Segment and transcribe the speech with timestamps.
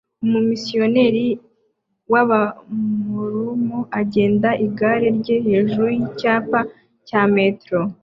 [0.25, 1.27] Umumisiyonari
[2.11, 6.59] w'Abamorumo agenda igare rye hejuru yicyapa
[7.07, 7.79] cya Metro